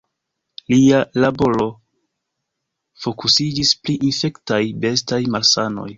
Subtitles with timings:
[0.75, 1.67] Lia laboro
[3.03, 5.87] fokusiĝis pri infektaj bestaj malsanoj.